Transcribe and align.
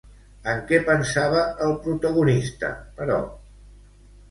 En 0.53 0.63
què 0.71 0.79
pensava 0.87 1.43
el 1.67 1.77
protagonista, 1.85 2.73
però? 3.03 3.21